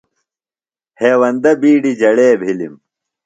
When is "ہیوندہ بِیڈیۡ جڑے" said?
0.99-2.29